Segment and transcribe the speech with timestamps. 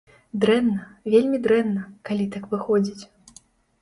[0.43, 3.03] Дрэнна, вельмі дрэнна, калі так выходзіць.